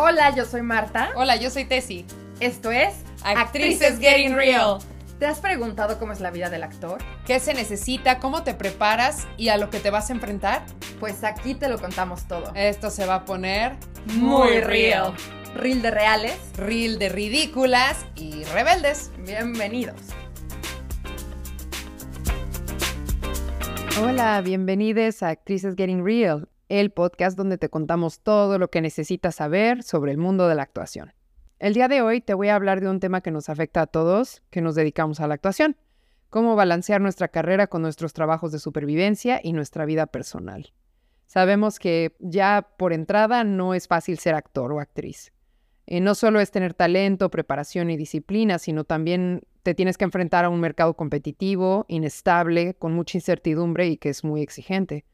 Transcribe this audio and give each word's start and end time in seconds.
Hola, 0.00 0.32
yo 0.32 0.44
soy 0.44 0.62
Marta. 0.62 1.10
Hola, 1.16 1.34
yo 1.34 1.50
soy 1.50 1.64
Tessie. 1.64 2.04
Esto 2.38 2.70
es 2.70 2.94
Actrices 3.24 3.98
Getting 3.98 4.36
Real. 4.36 4.78
¿Te 5.18 5.26
has 5.26 5.40
preguntado 5.40 5.98
cómo 5.98 6.12
es 6.12 6.20
la 6.20 6.30
vida 6.30 6.48
del 6.50 6.62
actor? 6.62 6.98
¿Qué 7.26 7.40
se 7.40 7.52
necesita? 7.52 8.20
¿Cómo 8.20 8.44
te 8.44 8.54
preparas? 8.54 9.26
¿Y 9.36 9.48
a 9.48 9.56
lo 9.56 9.70
que 9.70 9.80
te 9.80 9.90
vas 9.90 10.10
a 10.10 10.12
enfrentar? 10.12 10.64
Pues 11.00 11.24
aquí 11.24 11.56
te 11.56 11.68
lo 11.68 11.80
contamos 11.80 12.28
todo. 12.28 12.52
Esto 12.54 12.90
se 12.90 13.06
va 13.06 13.16
a 13.16 13.24
poner 13.24 13.72
Muy 14.14 14.60
real. 14.60 15.14
Real 15.56 15.82
de 15.82 15.90
reales. 15.90 16.38
Real 16.56 17.00
de 17.00 17.08
ridículas 17.08 18.06
y 18.14 18.44
rebeldes. 18.44 19.10
Bienvenidos. 19.26 20.00
Hola, 24.00 24.40
bienvenidos 24.42 25.24
a 25.24 25.30
Actrices 25.30 25.74
Getting 25.74 26.04
Real, 26.04 26.48
el 26.68 26.90
podcast 26.90 27.36
donde 27.36 27.58
te 27.58 27.68
contamos 27.68 28.20
todo 28.20 28.58
lo 28.58 28.70
que 28.70 28.80
necesitas 28.80 29.36
saber 29.36 29.82
sobre 29.82 30.12
el 30.12 30.18
mundo 30.18 30.48
de 30.48 30.54
la 30.54 30.62
actuación. 30.62 31.12
El 31.58 31.74
día 31.74 31.88
de 31.88 32.02
hoy 32.02 32.20
te 32.20 32.34
voy 32.34 32.48
a 32.48 32.54
hablar 32.54 32.80
de 32.80 32.88
un 32.88 33.00
tema 33.00 33.20
que 33.20 33.30
nos 33.30 33.48
afecta 33.48 33.82
a 33.82 33.86
todos 33.86 34.42
que 34.50 34.60
nos 34.60 34.74
dedicamos 34.74 35.20
a 35.20 35.26
la 35.26 35.34
actuación, 35.34 35.76
cómo 36.30 36.56
balancear 36.56 37.00
nuestra 37.00 37.28
carrera 37.28 37.66
con 37.66 37.82
nuestros 37.82 38.12
trabajos 38.12 38.52
de 38.52 38.58
supervivencia 38.58 39.40
y 39.42 39.52
nuestra 39.52 39.84
vida 39.84 40.06
personal. 40.06 40.72
Sabemos 41.26 41.78
que 41.78 42.16
ya 42.20 42.68
por 42.78 42.92
entrada 42.92 43.44
no 43.44 43.74
es 43.74 43.88
fácil 43.88 44.18
ser 44.18 44.34
actor 44.34 44.72
o 44.72 44.80
actriz. 44.80 45.32
Eh, 45.86 46.00
no 46.00 46.14
solo 46.14 46.40
es 46.40 46.50
tener 46.50 46.74
talento, 46.74 47.30
preparación 47.30 47.90
y 47.90 47.96
disciplina, 47.96 48.58
sino 48.58 48.84
también 48.84 49.42
te 49.62 49.74
tienes 49.74 49.98
que 49.98 50.04
enfrentar 50.04 50.44
a 50.44 50.50
un 50.50 50.60
mercado 50.60 50.94
competitivo, 50.94 51.86
inestable, 51.88 52.74
con 52.74 52.92
mucha 52.92 53.18
incertidumbre 53.18 53.88
y 53.88 53.96
que 53.96 54.10
es 54.10 54.22
muy 54.22 54.42
exigente. 54.42 55.04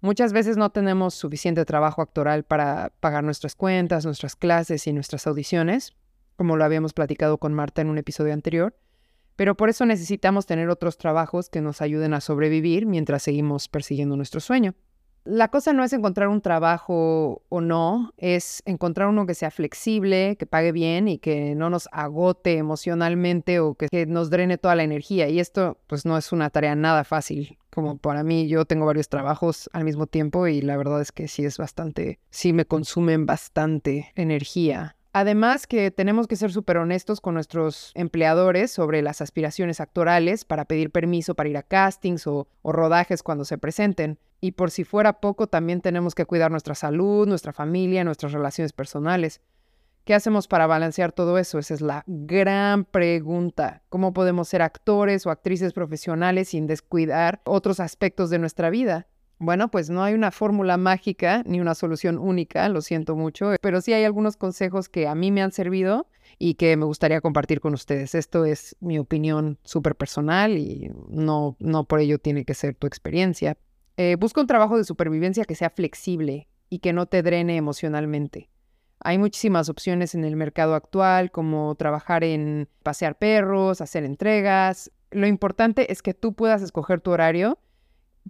Muchas 0.00 0.32
veces 0.32 0.56
no 0.56 0.70
tenemos 0.70 1.14
suficiente 1.14 1.64
trabajo 1.64 2.02
actoral 2.02 2.44
para 2.44 2.92
pagar 3.00 3.24
nuestras 3.24 3.54
cuentas, 3.54 4.04
nuestras 4.04 4.36
clases 4.36 4.86
y 4.86 4.92
nuestras 4.92 5.26
audiciones, 5.26 5.94
como 6.36 6.56
lo 6.56 6.64
habíamos 6.64 6.92
platicado 6.92 7.38
con 7.38 7.54
Marta 7.54 7.80
en 7.80 7.88
un 7.88 7.98
episodio 7.98 8.34
anterior, 8.34 8.76
pero 9.36 9.56
por 9.56 9.68
eso 9.68 9.84
necesitamos 9.86 10.46
tener 10.46 10.68
otros 10.68 10.98
trabajos 10.98 11.48
que 11.48 11.60
nos 11.60 11.82
ayuden 11.82 12.14
a 12.14 12.20
sobrevivir 12.20 12.86
mientras 12.86 13.22
seguimos 13.22 13.68
persiguiendo 13.68 14.16
nuestro 14.16 14.40
sueño. 14.40 14.74
La 15.26 15.48
cosa 15.48 15.72
no 15.72 15.82
es 15.82 15.92
encontrar 15.92 16.28
un 16.28 16.40
trabajo 16.40 17.42
o 17.48 17.60
no, 17.60 18.14
es 18.16 18.62
encontrar 18.64 19.08
uno 19.08 19.26
que 19.26 19.34
sea 19.34 19.50
flexible, 19.50 20.36
que 20.38 20.46
pague 20.46 20.70
bien 20.70 21.08
y 21.08 21.18
que 21.18 21.56
no 21.56 21.68
nos 21.68 21.88
agote 21.90 22.58
emocionalmente 22.58 23.58
o 23.58 23.74
que, 23.74 23.88
que, 23.88 24.06
nos 24.06 24.30
drene 24.30 24.56
toda 24.56 24.76
la 24.76 24.84
energía. 24.84 25.28
Y 25.28 25.40
esto 25.40 25.78
pues 25.88 26.06
no 26.06 26.16
es 26.16 26.30
una 26.30 26.50
tarea 26.50 26.76
nada 26.76 27.02
fácil. 27.02 27.58
Como 27.70 27.98
para 27.98 28.22
mí, 28.22 28.46
yo 28.46 28.66
tengo 28.66 28.86
varios 28.86 29.08
trabajos 29.08 29.68
al 29.72 29.82
mismo 29.82 30.06
tiempo 30.06 30.46
y 30.46 30.62
la 30.62 30.76
verdad 30.76 31.00
es 31.00 31.10
que 31.10 31.26
sí 31.26 31.44
es 31.44 31.58
bastante, 31.58 32.20
sí 32.30 32.52
me 32.52 32.64
consumen 32.64 33.26
bastante 33.26 34.12
energía. 34.14 34.95
Además 35.18 35.66
que 35.66 35.90
tenemos 35.90 36.26
que 36.26 36.36
ser 36.36 36.52
súper 36.52 36.76
honestos 36.76 37.22
con 37.22 37.32
nuestros 37.32 37.90
empleadores 37.94 38.70
sobre 38.70 39.00
las 39.00 39.22
aspiraciones 39.22 39.80
actorales 39.80 40.44
para 40.44 40.66
pedir 40.66 40.90
permiso 40.90 41.34
para 41.34 41.48
ir 41.48 41.56
a 41.56 41.62
castings 41.62 42.26
o, 42.26 42.48
o, 42.60 42.70
rodajes 42.70 43.22
cuando 43.22 43.46
se 43.46 43.56
presenten. 43.56 44.18
Y 44.42 44.52
por 44.52 44.70
si 44.70 44.84
fuera 44.84 45.14
poco, 45.22 45.46
también 45.46 45.80
tenemos 45.80 46.14
que 46.14 46.26
cuidar 46.26 46.50
nuestra 46.50 46.74
salud, 46.74 47.26
nuestra 47.26 47.54
familia, 47.54 48.04
nuestras 48.04 48.32
relaciones 48.32 48.74
personales. 48.74 49.40
¿Qué 50.04 50.12
hacemos 50.12 50.48
para 50.48 50.66
balancear 50.66 51.12
todo 51.12 51.38
eso? 51.38 51.58
Esa 51.58 51.72
es 51.72 51.80
la 51.80 52.04
gran 52.06 52.84
pregunta. 52.84 53.84
¿Cómo 53.88 54.12
podemos 54.12 54.48
ser 54.48 54.60
actores 54.60 55.24
o 55.24 55.30
actrices 55.30 55.72
profesionales 55.72 56.50
sin 56.50 56.66
descuidar 56.66 57.40
otros 57.44 57.80
aspectos 57.80 58.28
de 58.28 58.38
nuestra 58.38 58.68
vida? 58.68 59.06
Bueno, 59.38 59.70
pues 59.70 59.90
no 59.90 60.02
hay 60.02 60.14
una 60.14 60.30
fórmula 60.30 60.78
mágica 60.78 61.42
ni 61.44 61.60
una 61.60 61.74
solución 61.74 62.16
única, 62.18 62.68
lo 62.70 62.80
siento 62.80 63.16
mucho, 63.16 63.52
pero 63.60 63.82
sí 63.82 63.92
hay 63.92 64.04
algunos 64.04 64.36
consejos 64.38 64.88
que 64.88 65.06
a 65.06 65.14
mí 65.14 65.30
me 65.30 65.42
han 65.42 65.52
servido 65.52 66.06
y 66.38 66.54
que 66.54 66.74
me 66.78 66.86
gustaría 66.86 67.20
compartir 67.20 67.60
con 67.60 67.74
ustedes. 67.74 68.14
Esto 68.14 68.46
es 68.46 68.76
mi 68.80 68.98
opinión 68.98 69.58
súper 69.62 69.94
personal 69.94 70.56
y 70.56 70.90
no, 71.10 71.56
no 71.58 71.84
por 71.84 72.00
ello 72.00 72.18
tiene 72.18 72.46
que 72.46 72.54
ser 72.54 72.74
tu 72.76 72.86
experiencia. 72.86 73.58
Eh, 73.98 74.16
busca 74.18 74.40
un 74.40 74.46
trabajo 74.46 74.78
de 74.78 74.84
supervivencia 74.84 75.44
que 75.44 75.54
sea 75.54 75.68
flexible 75.68 76.48
y 76.70 76.78
que 76.78 76.94
no 76.94 77.04
te 77.04 77.22
drene 77.22 77.56
emocionalmente. 77.56 78.48
Hay 79.00 79.18
muchísimas 79.18 79.68
opciones 79.68 80.14
en 80.14 80.24
el 80.24 80.36
mercado 80.36 80.74
actual, 80.74 81.30
como 81.30 81.74
trabajar 81.74 82.24
en 82.24 82.70
pasear 82.82 83.18
perros, 83.18 83.82
hacer 83.82 84.04
entregas. 84.04 84.90
Lo 85.10 85.26
importante 85.26 85.92
es 85.92 86.00
que 86.00 86.14
tú 86.14 86.32
puedas 86.32 86.62
escoger 86.62 87.02
tu 87.02 87.10
horario 87.10 87.58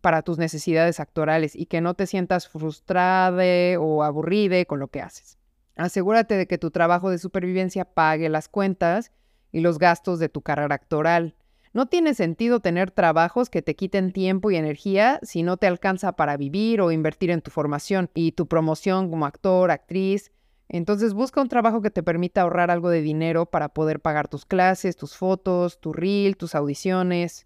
para 0.00 0.22
tus 0.22 0.38
necesidades 0.38 1.00
actorales 1.00 1.56
y 1.56 1.66
que 1.66 1.80
no 1.80 1.94
te 1.94 2.06
sientas 2.06 2.48
frustrada 2.48 3.44
o 3.78 4.02
aburrida 4.02 4.64
con 4.64 4.80
lo 4.80 4.88
que 4.88 5.00
haces. 5.00 5.38
Asegúrate 5.76 6.36
de 6.36 6.46
que 6.46 6.58
tu 6.58 6.70
trabajo 6.70 7.10
de 7.10 7.18
supervivencia 7.18 7.84
pague 7.84 8.28
las 8.28 8.48
cuentas 8.48 9.12
y 9.52 9.60
los 9.60 9.78
gastos 9.78 10.18
de 10.18 10.28
tu 10.28 10.42
carrera 10.42 10.74
actoral. 10.74 11.34
No 11.72 11.86
tiene 11.86 12.14
sentido 12.14 12.60
tener 12.60 12.90
trabajos 12.90 13.50
que 13.50 13.60
te 13.60 13.76
quiten 13.76 14.12
tiempo 14.12 14.50
y 14.50 14.56
energía 14.56 15.20
si 15.22 15.42
no 15.42 15.58
te 15.58 15.66
alcanza 15.66 16.12
para 16.12 16.38
vivir 16.38 16.80
o 16.80 16.90
invertir 16.90 17.30
en 17.30 17.42
tu 17.42 17.50
formación 17.50 18.08
y 18.14 18.32
tu 18.32 18.46
promoción 18.46 19.10
como 19.10 19.26
actor, 19.26 19.70
actriz. 19.70 20.32
Entonces 20.68 21.12
busca 21.12 21.42
un 21.42 21.48
trabajo 21.48 21.82
que 21.82 21.90
te 21.90 22.02
permita 22.02 22.40
ahorrar 22.40 22.70
algo 22.70 22.88
de 22.88 23.02
dinero 23.02 23.44
para 23.46 23.68
poder 23.68 24.00
pagar 24.00 24.28
tus 24.28 24.46
clases, 24.46 24.96
tus 24.96 25.16
fotos, 25.16 25.78
tu 25.78 25.92
reel, 25.92 26.38
tus 26.38 26.54
audiciones. 26.54 27.45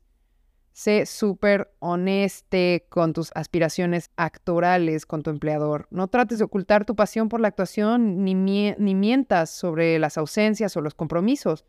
Sé 0.81 1.05
súper 1.05 1.71
honeste 1.79 2.87
con 2.89 3.13
tus 3.13 3.33
aspiraciones 3.35 4.11
actorales 4.17 5.05
con 5.05 5.23
tu 5.23 5.29
empleador. 5.29 5.87
No 5.91 6.09
trates 6.09 6.39
de 6.39 6.47
ocultar 6.47 6.87
tu 6.87 6.97
pasión 6.97 7.29
por 7.29 7.39
la 7.39 7.49
actuación 7.49 8.25
ni, 8.25 8.33
ni 8.35 8.95
mientas 8.95 9.51
sobre 9.51 9.99
las 9.99 10.17
ausencias 10.17 10.75
o 10.79 10.81
los 10.81 10.95
compromisos. 10.95 11.67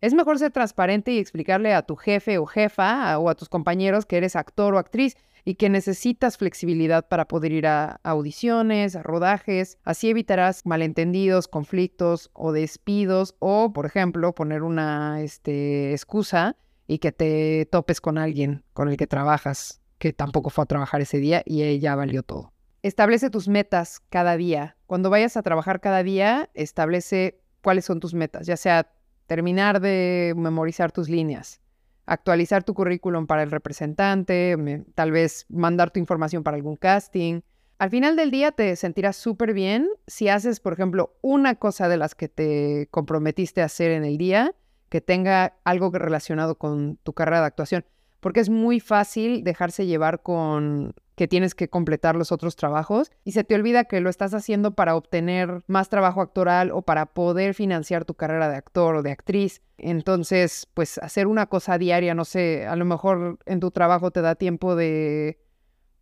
Es 0.00 0.14
mejor 0.14 0.38
ser 0.38 0.52
transparente 0.52 1.12
y 1.12 1.18
explicarle 1.18 1.74
a 1.74 1.82
tu 1.82 1.96
jefe 1.96 2.38
o 2.38 2.46
jefa 2.46 3.18
o 3.18 3.28
a 3.28 3.34
tus 3.34 3.50
compañeros 3.50 4.06
que 4.06 4.16
eres 4.16 4.36
actor 4.36 4.74
o 4.74 4.78
actriz 4.78 5.18
y 5.44 5.56
que 5.56 5.68
necesitas 5.68 6.38
flexibilidad 6.38 7.06
para 7.08 7.28
poder 7.28 7.52
ir 7.52 7.66
a 7.66 8.00
audiciones, 8.04 8.96
a 8.96 9.02
rodajes. 9.02 9.76
Así 9.84 10.08
evitarás 10.08 10.64
malentendidos, 10.64 11.46
conflictos 11.46 12.30
o 12.32 12.52
despidos 12.52 13.34
o, 13.38 13.74
por 13.74 13.84
ejemplo, 13.84 14.34
poner 14.34 14.62
una 14.62 15.20
este, 15.20 15.92
excusa 15.92 16.56
y 16.86 16.98
que 16.98 17.12
te 17.12 17.66
topes 17.70 18.00
con 18.00 18.18
alguien 18.18 18.64
con 18.72 18.88
el 18.88 18.96
que 18.96 19.06
trabajas 19.06 19.80
que 19.98 20.12
tampoco 20.12 20.50
fue 20.50 20.64
a 20.64 20.66
trabajar 20.66 21.00
ese 21.00 21.18
día 21.18 21.42
y 21.44 21.62
ella 21.62 21.94
valió 21.94 22.22
todo. 22.22 22.52
Establece 22.82 23.30
tus 23.30 23.48
metas 23.48 24.00
cada 24.10 24.36
día. 24.36 24.76
Cuando 24.86 25.10
vayas 25.10 25.36
a 25.36 25.42
trabajar 25.42 25.80
cada 25.80 26.02
día, 26.02 26.50
establece 26.54 27.40
cuáles 27.62 27.84
son 27.84 27.98
tus 27.98 28.14
metas, 28.14 28.46
ya 28.46 28.56
sea 28.56 28.92
terminar 29.26 29.80
de 29.80 30.34
memorizar 30.36 30.92
tus 30.92 31.08
líneas, 31.08 31.60
actualizar 32.04 32.62
tu 32.62 32.74
currículum 32.74 33.26
para 33.26 33.42
el 33.42 33.50
representante, 33.50 34.84
tal 34.94 35.10
vez 35.10 35.46
mandar 35.48 35.90
tu 35.90 35.98
información 35.98 36.44
para 36.44 36.56
algún 36.56 36.76
casting. 36.76 37.40
Al 37.78 37.90
final 37.90 38.14
del 38.14 38.30
día 38.30 38.52
te 38.52 38.76
sentirás 38.76 39.16
súper 39.16 39.52
bien 39.52 39.88
si 40.06 40.28
haces, 40.28 40.60
por 40.60 40.72
ejemplo, 40.72 41.16
una 41.22 41.56
cosa 41.56 41.88
de 41.88 41.96
las 41.96 42.14
que 42.14 42.28
te 42.28 42.88
comprometiste 42.90 43.62
a 43.62 43.66
hacer 43.66 43.90
en 43.90 44.04
el 44.04 44.16
día 44.16 44.54
que 44.88 45.00
tenga 45.00 45.54
algo 45.64 45.90
relacionado 45.90 46.56
con 46.56 46.96
tu 47.02 47.12
carrera 47.12 47.40
de 47.40 47.46
actuación, 47.46 47.84
porque 48.20 48.40
es 48.40 48.50
muy 48.50 48.80
fácil 48.80 49.44
dejarse 49.44 49.86
llevar 49.86 50.22
con 50.22 50.94
que 51.16 51.26
tienes 51.26 51.54
que 51.54 51.68
completar 51.68 52.14
los 52.14 52.30
otros 52.30 52.56
trabajos 52.56 53.10
y 53.24 53.32
se 53.32 53.42
te 53.42 53.54
olvida 53.54 53.84
que 53.84 54.00
lo 54.00 54.10
estás 54.10 54.34
haciendo 54.34 54.74
para 54.74 54.94
obtener 54.96 55.62
más 55.66 55.88
trabajo 55.88 56.20
actoral 56.20 56.70
o 56.70 56.82
para 56.82 57.06
poder 57.06 57.54
financiar 57.54 58.04
tu 58.04 58.14
carrera 58.14 58.50
de 58.50 58.56
actor 58.56 58.96
o 58.96 59.02
de 59.02 59.12
actriz. 59.12 59.62
Entonces, 59.78 60.68
pues 60.74 60.98
hacer 60.98 61.26
una 61.26 61.46
cosa 61.46 61.78
diaria, 61.78 62.14
no 62.14 62.26
sé, 62.26 62.66
a 62.66 62.76
lo 62.76 62.84
mejor 62.84 63.38
en 63.46 63.60
tu 63.60 63.70
trabajo 63.70 64.10
te 64.10 64.20
da 64.20 64.34
tiempo 64.34 64.76
de 64.76 65.38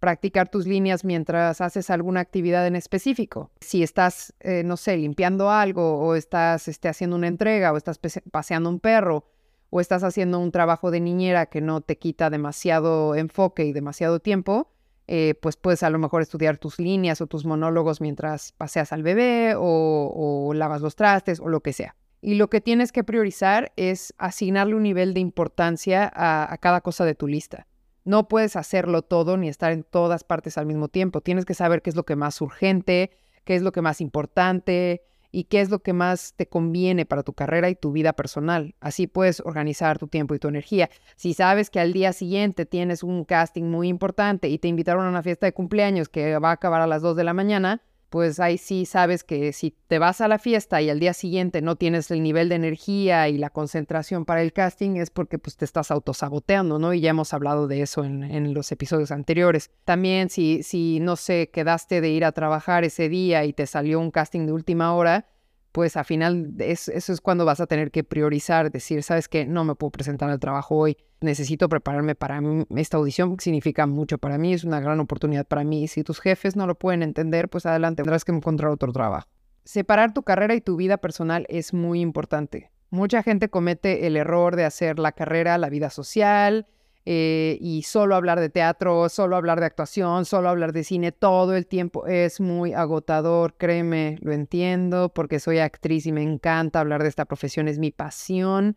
practicar 0.05 0.51
tus 0.51 0.67
líneas 0.67 1.03
mientras 1.03 1.63
haces 1.63 1.89
alguna 1.89 2.21
actividad 2.21 2.67
en 2.67 2.77
específico. 2.77 3.51
Si 3.63 3.83
estás, 3.83 4.35
eh, 4.41 4.63
no 4.63 4.77
sé, 4.77 4.99
limpiando 4.99 5.51
algo 5.51 5.99
o 5.99 6.15
estás 6.15 6.69
este, 6.69 6.89
haciendo 6.89 7.17
una 7.17 7.27
entrega 7.27 7.73
o 7.73 7.79
estás 7.79 7.99
paseando 8.31 8.69
un 8.69 8.81
perro 8.81 9.25
o 9.71 9.81
estás 9.81 10.05
haciendo 10.05 10.41
un 10.41 10.53
trabajo 10.53 10.91
de 10.91 11.01
niñera 11.01 11.47
que 11.47 11.63
no 11.63 11.81
te 11.81 11.97
quita 11.97 12.29
demasiado 12.29 13.15
enfoque 13.15 13.65
y 13.65 13.73
demasiado 13.73 14.21
tiempo, 14.21 14.71
eh, 15.07 15.37
pues 15.41 15.57
puedes 15.57 15.83
a 15.83 15.89
lo 15.89 15.99
mejor 15.99 16.21
estudiar 16.21 16.59
tus 16.59 16.79
líneas 16.79 17.23
o 17.23 17.27
tus 17.27 17.47
monólogos 17.47 18.03
mientras 18.03 18.53
paseas 18.53 18.93
al 18.93 19.03
bebé 19.03 19.55
o, 19.57 20.45
o 20.47 20.53
lavas 20.53 20.83
los 20.83 20.97
trastes 20.97 21.41
o 21.41 21.49
lo 21.49 21.61
que 21.61 21.73
sea. 21.73 21.97
Y 22.21 22.35
lo 22.35 22.51
que 22.51 22.61
tienes 22.61 22.93
que 22.93 23.05
priorizar 23.05 23.73
es 23.77 24.13
asignarle 24.19 24.75
un 24.75 24.83
nivel 24.83 25.15
de 25.15 25.21
importancia 25.21 26.13
a, 26.15 26.53
a 26.53 26.59
cada 26.59 26.83
cosa 26.83 27.07
de 27.07 27.15
tu 27.15 27.27
lista. 27.27 27.67
No 28.05 28.29
puedes 28.29 28.57
hacerlo 28.57 29.03
todo 29.03 29.37
ni 29.37 29.49
estar 29.49 29.73
en 29.73 29.83
todas 29.83 30.25
partes 30.25 30.59
al 30.59 30.67
mismo 30.67 30.89
tiempo. 30.89 31.21
Tienes 31.21 31.45
que 31.45 31.55
saber 31.55 31.81
qué 31.81 31.91
es 31.91 31.97
lo 31.97 32.05
que 32.05 32.17
más 32.17 32.41
urgente, 32.41 33.11
qué 33.45 33.55
es 33.55 33.63
lo 33.63 33.73
que 33.73 33.81
más 33.81 34.01
importante 34.01 35.03
y 35.33 35.45
qué 35.45 35.61
es 35.61 35.71
lo 35.71 35.81
que 35.81 35.93
más 35.93 36.35
te 36.37 36.47
conviene 36.47 37.07
para 37.07 37.23
tu 37.23 37.33
carrera 37.33 37.69
y 37.71 37.75
tu 37.75 37.93
vida 37.93 38.13
personal. 38.13 38.75
Así 38.81 39.07
puedes 39.07 39.41
organizar 39.41 39.99
tu 39.99 40.07
tiempo 40.07 40.35
y 40.35 40.39
tu 40.39 40.49
energía. 40.49 40.91
Si 41.17 41.35
sabes 41.35 41.71
que 41.71 41.81
al 41.81 41.93
día 41.93 42.13
siguiente 42.13 42.67
tienes 42.67 43.03
un 43.03 43.25
casting 43.25 43.65
muy 43.65 43.89
importante 43.89 44.49
y 44.49 44.59
te 44.59 44.69
invitaron 44.69 45.07
a 45.07 45.09
una 45.09 45.23
fiesta 45.23 45.47
de 45.47 45.55
cumpleaños 45.55 46.09
que 46.09 46.39
va 46.39 46.51
a 46.51 46.53
acabar 46.53 46.83
a 46.83 46.87
las 46.87 47.03
2 47.03 47.17
de 47.17 47.25
la 47.25 47.35
mañana, 47.35 47.83
pues 48.11 48.41
ahí 48.41 48.59
sí 48.59 48.87
sabes 48.87 49.25
que 49.25 49.53
si 49.53 49.77
te 49.89 49.99
vas 49.99 50.21
a 50.21 50.29
la 50.29 50.39
fiesta 50.39 50.81
y 50.81 50.91
al 50.91 51.01
día 51.01 51.15
siguiente 51.15 51.63
no 51.63 51.77
tienes 51.77 52.11
el 52.11 52.23
nivel 52.23 52.49
de 52.49 52.55
energía 52.55 53.29
y 53.29 53.39
la 53.39 53.51
concentración 53.51 54.25
para 54.25 54.43
el 54.43 54.53
casting, 54.53 54.97
es 54.97 55.11
porque 55.11 55.39
pues 55.39 55.57
te 55.57 55.65
estás 55.65 55.91
autosaboteando, 55.91 56.79
¿no? 56.79 56.95
Y 56.95 57.01
ya 57.01 57.11
hemos 57.11 57.35
hablado 57.35 57.69
de 57.69 57.83
eso 57.83 58.05
en, 58.05 58.23
en 58.23 58.55
los 58.55 58.71
episodios 58.73 59.11
anteriores. 59.11 59.71
También 59.85 60.31
si, 60.31 60.63
si, 60.63 61.01
no 61.01 61.17
sé, 61.17 61.51
quedaste 61.53 62.01
de 62.01 62.11
ir 62.11 62.25
a 62.25 62.33
trabajar 62.33 62.85
ese 62.85 63.09
día 63.09 63.45
y 63.45 63.53
te 63.53 63.67
salió 63.67 64.01
un 64.01 64.11
casting 64.11 64.47
de 64.47 64.53
última 64.53 64.95
hora, 64.95 65.27
pues 65.75 65.97
al 65.97 66.05
final 66.05 66.55
eso 66.61 66.93
es 66.93 67.21
cuando 67.21 67.45
vas 67.45 67.59
a 67.59 67.67
tener 67.67 67.91
que 67.91 68.05
priorizar, 68.05 68.71
decir, 68.71 69.03
sabes 69.03 69.29
que 69.29 69.45
no 69.45 69.65
me 69.65 69.75
puedo 69.75 69.91
presentar 69.91 70.31
al 70.31 70.39
trabajo 70.39 70.77
hoy, 70.77 70.97
necesito 71.21 71.69
prepararme 71.69 72.15
para 72.15 72.41
esta 72.77 72.97
audición, 72.97 73.41
significa 73.41 73.85
mucho 73.89 74.19
para 74.19 74.39
mí, 74.39 74.53
es 74.53 74.63
una 74.63 74.79
gran 74.79 75.01
oportunidad 75.01 75.45
para 75.45 75.65
mí. 75.65 75.89
Si 75.89 76.05
tus 76.05 76.21
jefes 76.21 76.55
no 76.55 76.69
lo 76.69 76.77
pueden 76.77 77.03
entender, 77.03 77.49
pues 77.49 77.67
adelante, 77.67 78.05
tendrás 78.05 78.25
que 78.25 78.31
encontrar 78.31 78.71
otro 78.71 78.93
trabajo. 78.93 79.27
Separar 79.65 80.15
tu 80.15 80.23
carrera 80.23 80.55
y 80.55 80.61
tu 80.61 80.77
vida 80.77 80.99
personal 80.99 81.45
es 81.49 81.75
muy 81.75 82.01
importante. 82.01 82.71
Mucha 82.91 83.25
gente 83.25 83.49
comete 83.49 84.07
el 84.07 84.17
error 84.17 84.55
de 84.55 84.67
hacer 84.67 85.01
la 85.01 85.11
carrera, 85.11 85.59
la 85.59 85.71
vida 85.71 85.91
social, 85.91 86.69
eh, 87.07 87.59
y 87.61 87.83
solo 87.83 88.15
hablar 88.17 88.41
de 88.41 88.49
teatro, 88.49 89.09
solo 89.09 89.37
hablar 89.37 89.61
de 89.61 89.67
actuación, 89.67 90.25
solo 90.25 90.49
hablar 90.49 90.73
de 90.73 90.85
cine 90.85 91.13
todo 91.13 91.55
el 91.55 91.67
tiempo 91.67 92.07
es 92.07 92.41
muy 92.41 92.73
agotador, 92.73 93.57
créeme, 93.57 94.19
lo 94.23 94.33
entiendo 94.33 95.13
porque 95.13 95.41
soy 95.41 95.59
actriz 95.59 96.07
y 96.07 96.13
me 96.13 96.23
encanta 96.23 96.81
hablar 96.81 97.03
de 97.03 97.09
esta 97.09 97.25
profesión, 97.25 97.69
es 97.69 97.79
mi 97.79 97.91
pasión 97.91 98.77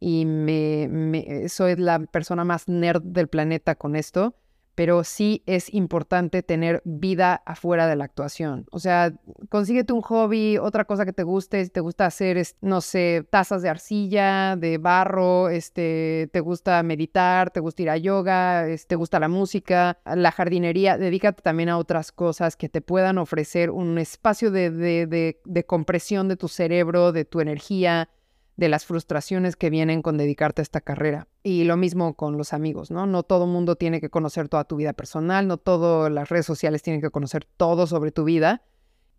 y 0.00 0.24
me 0.26 1.48
soy 1.48 1.76
la 1.76 1.98
persona 2.00 2.44
más 2.44 2.68
nerd 2.68 3.02
del 3.02 3.28
planeta 3.28 3.74
con 3.74 3.96
esto 3.96 4.34
pero 4.76 5.04
sí 5.04 5.42
es 5.46 5.72
importante 5.72 6.42
tener 6.42 6.82
vida 6.84 7.42
afuera 7.46 7.88
de 7.88 7.96
la 7.96 8.04
actuación. 8.04 8.66
O 8.70 8.78
sea, 8.78 9.12
consíguete 9.48 9.94
un 9.94 10.02
hobby, 10.02 10.58
otra 10.58 10.84
cosa 10.84 11.06
que 11.06 11.14
te 11.14 11.22
guste, 11.22 11.64
si 11.64 11.70
te 11.70 11.80
gusta 11.80 12.04
hacer, 12.04 12.40
no 12.60 12.82
sé, 12.82 13.26
tazas 13.30 13.62
de 13.62 13.70
arcilla, 13.70 14.54
de 14.54 14.76
barro, 14.76 15.48
este, 15.48 16.28
te 16.30 16.40
gusta 16.40 16.82
meditar, 16.82 17.50
te 17.50 17.60
gusta 17.60 17.82
ir 17.82 17.90
a 17.90 17.96
yoga, 17.96 18.66
te 18.86 18.96
gusta 18.96 19.18
la 19.18 19.28
música, 19.28 19.98
la 20.04 20.30
jardinería, 20.30 20.98
dedícate 20.98 21.42
también 21.42 21.70
a 21.70 21.78
otras 21.78 22.12
cosas 22.12 22.54
que 22.54 22.68
te 22.68 22.82
puedan 22.82 23.16
ofrecer 23.16 23.70
un 23.70 23.96
espacio 23.96 24.50
de, 24.50 24.70
de, 24.70 25.40
de 25.42 25.64
compresión 25.64 26.28
de 26.28 26.36
tu 26.36 26.48
cerebro, 26.48 27.12
de 27.12 27.24
tu 27.24 27.40
energía, 27.40 28.10
de 28.56 28.68
las 28.68 28.86
frustraciones 28.86 29.54
que 29.56 29.70
vienen 29.70 30.02
con 30.02 30.16
dedicarte 30.16 30.62
a 30.62 30.64
esta 30.64 30.80
carrera. 30.80 31.28
Y 31.42 31.64
lo 31.64 31.76
mismo 31.76 32.14
con 32.14 32.38
los 32.38 32.52
amigos, 32.52 32.90
¿no? 32.90 33.06
No 33.06 33.22
todo 33.22 33.46
mundo 33.46 33.76
tiene 33.76 34.00
que 34.00 34.10
conocer 34.10 34.48
toda 34.48 34.64
tu 34.64 34.76
vida 34.76 34.92
personal, 34.92 35.46
no 35.46 35.58
todas 35.58 36.10
las 36.10 36.28
redes 36.28 36.46
sociales 36.46 36.82
tienen 36.82 37.02
que 37.02 37.10
conocer 37.10 37.46
todo 37.56 37.86
sobre 37.86 38.12
tu 38.12 38.24
vida. 38.24 38.62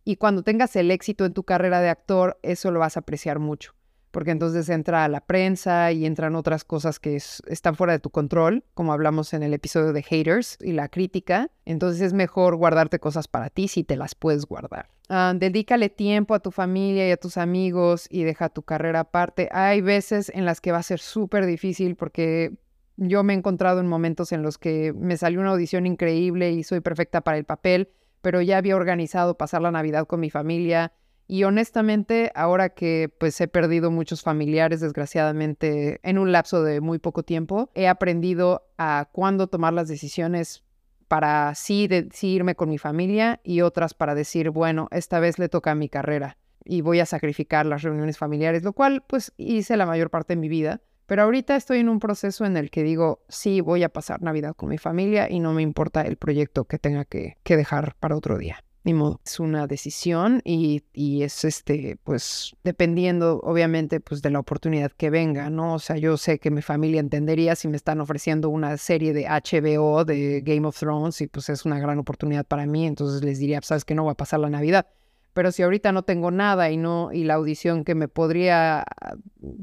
Y 0.03 0.15
cuando 0.15 0.43
tengas 0.43 0.75
el 0.75 0.89
éxito 0.89 1.25
en 1.25 1.33
tu 1.33 1.43
carrera 1.43 1.81
de 1.81 1.89
actor, 1.89 2.39
eso 2.41 2.71
lo 2.71 2.79
vas 2.79 2.97
a 2.97 3.01
apreciar 3.01 3.39
mucho 3.39 3.76
porque 4.11 4.31
entonces 4.31 4.69
entra 4.69 5.07
la 5.07 5.21
prensa 5.21 5.91
y 5.91 6.05
entran 6.05 6.35
otras 6.35 6.63
cosas 6.63 6.99
que 6.99 7.15
están 7.15 7.75
fuera 7.75 7.93
de 7.93 7.99
tu 7.99 8.09
control, 8.09 8.63
como 8.73 8.93
hablamos 8.93 9.33
en 9.33 9.43
el 9.43 9.53
episodio 9.53 9.93
de 9.93 10.03
haters 10.03 10.57
y 10.61 10.71
la 10.71 10.89
crítica. 10.89 11.51
Entonces 11.65 12.01
es 12.01 12.13
mejor 12.13 12.55
guardarte 12.55 12.99
cosas 12.99 13.27
para 13.27 13.49
ti 13.49 13.67
si 13.67 13.83
te 13.83 13.95
las 13.95 14.15
puedes 14.15 14.45
guardar. 14.45 14.89
Ah, 15.09 15.33
dedícale 15.35 15.89
tiempo 15.89 16.33
a 16.33 16.39
tu 16.39 16.51
familia 16.51 17.07
y 17.07 17.11
a 17.11 17.17
tus 17.17 17.37
amigos 17.37 18.07
y 18.09 18.23
deja 18.23 18.49
tu 18.49 18.63
carrera 18.63 19.01
aparte. 19.01 19.49
Hay 19.51 19.81
veces 19.81 20.31
en 20.33 20.45
las 20.45 20.61
que 20.61 20.71
va 20.71 20.79
a 20.79 20.83
ser 20.83 20.99
súper 20.99 21.45
difícil 21.45 21.95
porque 21.95 22.53
yo 22.97 23.23
me 23.23 23.33
he 23.33 23.37
encontrado 23.37 23.79
en 23.79 23.87
momentos 23.87 24.31
en 24.31 24.41
los 24.41 24.57
que 24.57 24.93
me 24.93 25.17
salió 25.17 25.39
una 25.39 25.51
audición 25.51 25.85
increíble 25.85 26.51
y 26.51 26.63
soy 26.63 26.79
perfecta 26.81 27.21
para 27.21 27.37
el 27.37 27.45
papel, 27.45 27.89
pero 28.21 28.41
ya 28.41 28.57
había 28.57 28.75
organizado 28.75 29.37
pasar 29.37 29.61
la 29.61 29.71
Navidad 29.71 30.07
con 30.07 30.19
mi 30.19 30.29
familia 30.29 30.91
y 31.27 31.43
honestamente, 31.43 32.31
ahora 32.35 32.69
que 32.69 33.13
pues 33.19 33.39
he 33.41 33.49
perdido 33.49 33.91
muchos 33.91 34.21
familiares, 34.21 34.79
desgraciadamente, 34.79 35.99
en 36.03 36.17
un 36.17 36.31
lapso 36.31 36.63
de 36.63 36.79
muy 36.79 36.99
poco 36.99 37.23
tiempo, 37.23 37.69
he 37.75 37.89
aprendido 37.89 38.69
a 38.77 39.09
cuándo 39.11 39.47
tomar 39.47 39.73
las 39.73 39.89
decisiones 39.89 40.63
para 41.09 41.53
sí, 41.55 41.89
irme 42.21 42.55
con 42.55 42.69
mi 42.69 42.77
familia 42.77 43.41
y 43.43 43.61
otras 43.61 43.93
para 43.93 44.15
decir, 44.15 44.51
bueno, 44.51 44.87
esta 44.91 45.19
vez 45.19 45.37
le 45.37 45.49
toca 45.49 45.71
a 45.71 45.75
mi 45.75 45.89
carrera 45.89 46.37
y 46.63 46.81
voy 46.81 47.01
a 47.01 47.05
sacrificar 47.05 47.65
las 47.65 47.81
reuniones 47.81 48.17
familiares, 48.17 48.63
lo 48.63 48.71
cual 48.71 49.03
pues 49.05 49.33
hice 49.37 49.75
la 49.75 49.85
mayor 49.85 50.09
parte 50.09 50.33
de 50.33 50.41
mi 50.41 50.47
vida. 50.47 50.81
Pero 51.07 51.23
ahorita 51.23 51.55
estoy 51.55 51.79
en 51.79 51.89
un 51.89 51.99
proceso 51.99 52.45
en 52.45 52.57
el 52.57 52.69
que 52.69 52.83
digo, 52.83 53.23
sí, 53.29 53.61
voy 53.61 53.83
a 53.83 53.89
pasar 53.89 54.21
Navidad 54.21 54.55
con 54.55 54.69
mi 54.69 54.77
familia 54.77 55.29
y 55.29 55.39
no 55.39 55.53
me 55.53 55.61
importa 55.61 56.01
el 56.01 56.17
proyecto 56.17 56.65
que 56.65 56.79
tenga 56.79 57.05
que 57.05 57.37
dejar 57.45 57.95
para 57.99 58.15
otro 58.15 58.37
día 58.37 58.63
ni 58.87 58.93
modo. 58.93 59.19
Es 59.25 59.39
una 59.41 59.67
decisión 59.67 60.41
y, 60.45 60.81
y, 60.93 61.23
es 61.23 61.43
este, 61.43 61.97
pues, 62.05 62.55
dependiendo, 62.63 63.41
obviamente, 63.43 63.99
pues, 63.99 64.21
de 64.21 64.29
la 64.29 64.39
oportunidad 64.39 64.93
que 64.93 65.09
venga, 65.09 65.49
¿no? 65.49 65.73
O 65.73 65.79
sea, 65.79 65.97
yo 65.97 66.15
sé 66.15 66.39
que 66.39 66.51
mi 66.51 66.61
familia 66.61 67.01
entendería 67.01 67.57
si 67.57 67.67
me 67.67 67.75
están 67.75 67.99
ofreciendo 67.99 68.47
una 68.47 68.77
serie 68.77 69.11
de 69.11 69.27
HBO 69.27 70.05
de 70.05 70.41
Game 70.41 70.65
of 70.65 70.79
Thrones 70.79 71.19
y 71.19 71.27
pues 71.27 71.49
es 71.49 71.65
una 71.65 71.79
gran 71.79 71.99
oportunidad 71.99 72.45
para 72.45 72.65
mí, 72.65 72.87
entonces 72.87 73.21
les 73.23 73.39
diría, 73.39 73.59
sabes 73.61 73.83
que 73.83 73.93
no 73.93 74.05
va 74.05 74.13
a 74.13 74.15
pasar 74.15 74.39
la 74.39 74.49
Navidad. 74.49 74.87
Pero 75.33 75.51
si 75.51 75.63
ahorita 75.63 75.91
no 75.91 76.03
tengo 76.03 76.31
nada 76.31 76.71
y 76.71 76.77
no, 76.77 77.11
y 77.11 77.25
la 77.25 77.33
audición 77.33 77.83
que 77.83 77.93
me 77.93 78.07
podría, 78.07 78.85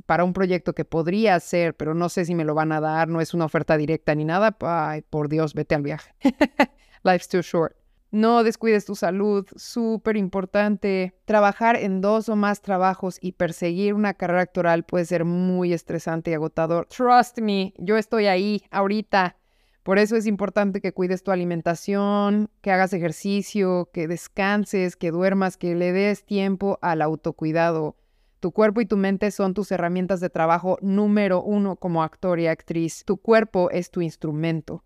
para 0.04 0.24
un 0.24 0.34
proyecto 0.34 0.74
que 0.74 0.84
podría 0.84 1.34
hacer, 1.34 1.74
pero 1.74 1.94
no 1.94 2.10
sé 2.10 2.26
si 2.26 2.34
me 2.34 2.44
lo 2.44 2.54
van 2.54 2.72
a 2.72 2.80
dar, 2.80 3.08
no 3.08 3.22
es 3.22 3.32
una 3.32 3.46
oferta 3.46 3.78
directa 3.78 4.14
ni 4.14 4.26
nada, 4.26 4.54
ay, 4.60 5.00
por 5.00 5.30
Dios, 5.30 5.54
vete 5.54 5.74
al 5.74 5.82
viaje. 5.82 6.14
Life's 7.02 7.28
too 7.28 7.40
short. 7.40 7.83
No 8.14 8.44
descuides 8.44 8.84
tu 8.84 8.94
salud, 8.94 9.44
súper 9.56 10.16
importante. 10.16 11.16
Trabajar 11.24 11.74
en 11.74 12.00
dos 12.00 12.28
o 12.28 12.36
más 12.36 12.62
trabajos 12.62 13.18
y 13.20 13.32
perseguir 13.32 13.92
una 13.92 14.14
carrera 14.14 14.42
actoral 14.42 14.84
puede 14.84 15.04
ser 15.04 15.24
muy 15.24 15.72
estresante 15.72 16.30
y 16.30 16.34
agotador. 16.34 16.86
Trust 16.86 17.40
me, 17.40 17.74
yo 17.76 17.96
estoy 17.96 18.26
ahí 18.26 18.62
ahorita. 18.70 19.36
Por 19.82 19.98
eso 19.98 20.14
es 20.14 20.28
importante 20.28 20.80
que 20.80 20.92
cuides 20.92 21.24
tu 21.24 21.32
alimentación, 21.32 22.48
que 22.60 22.70
hagas 22.70 22.92
ejercicio, 22.92 23.90
que 23.92 24.06
descanses, 24.06 24.94
que 24.94 25.10
duermas, 25.10 25.56
que 25.56 25.74
le 25.74 25.90
des 25.90 26.24
tiempo 26.24 26.78
al 26.82 27.02
autocuidado. 27.02 27.96
Tu 28.38 28.52
cuerpo 28.52 28.80
y 28.80 28.86
tu 28.86 28.96
mente 28.96 29.32
son 29.32 29.54
tus 29.54 29.72
herramientas 29.72 30.20
de 30.20 30.30
trabajo 30.30 30.78
número 30.82 31.42
uno 31.42 31.74
como 31.74 32.04
actor 32.04 32.38
y 32.38 32.46
actriz. 32.46 33.02
Tu 33.04 33.16
cuerpo 33.16 33.70
es 33.72 33.90
tu 33.90 34.02
instrumento. 34.02 34.84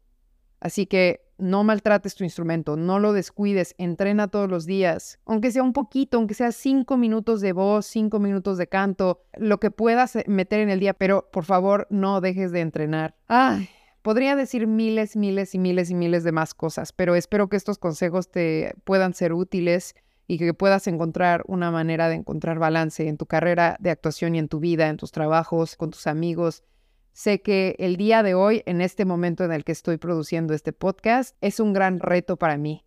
Así 0.60 0.86
que 0.86 1.27
no 1.38 1.64
maltrates 1.64 2.14
tu 2.14 2.24
instrumento, 2.24 2.76
no 2.76 2.98
lo 2.98 3.12
descuides, 3.12 3.74
entrena 3.78 4.28
todos 4.28 4.50
los 4.50 4.66
días, 4.66 5.18
aunque 5.24 5.50
sea 5.50 5.62
un 5.62 5.72
poquito, 5.72 6.18
aunque 6.18 6.34
sea 6.34 6.52
cinco 6.52 6.96
minutos 6.96 7.40
de 7.40 7.52
voz, 7.52 7.86
cinco 7.86 8.18
minutos 8.18 8.58
de 8.58 8.66
canto, 8.66 9.22
lo 9.36 9.58
que 9.58 9.70
puedas 9.70 10.16
eh, 10.16 10.24
meter 10.26 10.60
en 10.60 10.70
el 10.70 10.80
día, 10.80 10.94
pero 10.94 11.28
por 11.32 11.44
favor 11.44 11.86
no 11.90 12.20
dejes 12.20 12.52
de 12.52 12.60
entrenar. 12.60 13.14
Ay, 13.28 13.68
podría 14.02 14.36
decir 14.36 14.66
miles, 14.66 15.16
miles 15.16 15.54
y 15.54 15.58
miles 15.58 15.90
y 15.90 15.94
miles 15.94 16.24
de 16.24 16.32
más 16.32 16.54
cosas, 16.54 16.92
pero 16.92 17.14
espero 17.14 17.48
que 17.48 17.56
estos 17.56 17.78
consejos 17.78 18.30
te 18.30 18.74
puedan 18.84 19.14
ser 19.14 19.32
útiles 19.32 19.94
y 20.26 20.38
que 20.38 20.52
puedas 20.52 20.86
encontrar 20.86 21.42
una 21.46 21.70
manera 21.70 22.08
de 22.08 22.16
encontrar 22.16 22.58
balance 22.58 23.08
en 23.08 23.16
tu 23.16 23.26
carrera 23.26 23.76
de 23.80 23.90
actuación 23.90 24.34
y 24.34 24.38
en 24.38 24.48
tu 24.48 24.60
vida, 24.60 24.88
en 24.88 24.98
tus 24.98 25.10
trabajos, 25.10 25.76
con 25.76 25.90
tus 25.90 26.06
amigos 26.06 26.64
Sé 27.12 27.42
que 27.42 27.76
el 27.78 27.96
día 27.96 28.22
de 28.22 28.34
hoy, 28.34 28.62
en 28.66 28.80
este 28.80 29.04
momento 29.04 29.44
en 29.44 29.52
el 29.52 29.64
que 29.64 29.72
estoy 29.72 29.96
produciendo 29.96 30.54
este 30.54 30.72
podcast, 30.72 31.36
es 31.40 31.60
un 31.60 31.72
gran 31.72 32.00
reto 32.00 32.36
para 32.36 32.56
mí. 32.56 32.84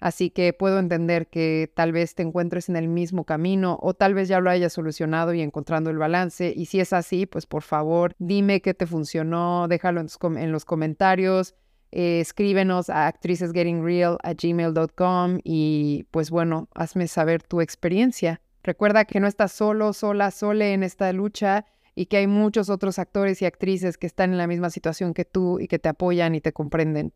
Así 0.00 0.30
que 0.30 0.52
puedo 0.54 0.78
entender 0.78 1.28
que 1.28 1.70
tal 1.74 1.92
vez 1.92 2.14
te 2.14 2.22
encuentres 2.22 2.70
en 2.70 2.76
el 2.76 2.88
mismo 2.88 3.24
camino 3.24 3.78
o 3.82 3.92
tal 3.92 4.14
vez 4.14 4.28
ya 4.28 4.40
lo 4.40 4.48
hayas 4.48 4.72
solucionado 4.72 5.34
y 5.34 5.42
encontrando 5.42 5.90
el 5.90 5.98
balance. 5.98 6.54
Y 6.56 6.64
si 6.66 6.80
es 6.80 6.94
así, 6.94 7.26
pues 7.26 7.46
por 7.46 7.62
favor, 7.62 8.14
dime 8.18 8.62
qué 8.62 8.72
te 8.72 8.86
funcionó, 8.86 9.68
déjalo 9.68 10.00
en, 10.00 10.52
los 10.52 10.64
comentarios. 10.64 11.54
Eh, 11.92 12.20
escríbenos 12.20 12.88
a 12.88 13.08
actricesgettingreal@gmail.com 13.08 15.40
y 15.44 16.06
pues 16.10 16.30
bueno, 16.30 16.70
hazme 16.74 17.06
saber 17.06 17.42
tu 17.42 17.60
experiencia. 17.60 18.40
Recuerda 18.62 19.04
que 19.04 19.20
no 19.20 19.26
estás 19.26 19.52
solo, 19.52 19.92
sola, 19.92 20.30
sole 20.30 20.72
en 20.72 20.82
esta 20.82 21.12
lucha 21.12 21.66
y 21.94 22.06
que 22.06 22.18
hay 22.18 22.26
muchos 22.26 22.70
otros 22.70 22.98
actores 22.98 23.42
y 23.42 23.46
actrices 23.46 23.98
que 23.98 24.06
están 24.06 24.32
en 24.32 24.38
la 24.38 24.46
misma 24.46 24.70
situación 24.70 25.14
que 25.14 25.24
tú 25.24 25.58
y 25.58 25.68
que 25.68 25.78
te 25.78 25.88
apoyan 25.88 26.34
y 26.34 26.40
te 26.40 26.52
comprenden. 26.52 27.12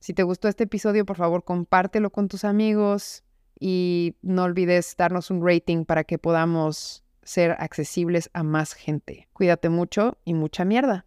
Si 0.00 0.14
te 0.14 0.22
gustó 0.22 0.48
este 0.48 0.64
episodio, 0.64 1.04
por 1.04 1.16
favor, 1.16 1.44
compártelo 1.44 2.10
con 2.10 2.28
tus 2.28 2.44
amigos 2.44 3.24
y 3.60 4.16
no 4.22 4.44
olvides 4.44 4.96
darnos 4.96 5.30
un 5.30 5.46
rating 5.46 5.84
para 5.84 6.04
que 6.04 6.18
podamos 6.18 7.04
ser 7.22 7.52
accesibles 7.52 8.28
a 8.32 8.42
más 8.42 8.74
gente. 8.74 9.28
Cuídate 9.32 9.68
mucho 9.68 10.18
y 10.24 10.34
mucha 10.34 10.64
mierda. 10.64 11.06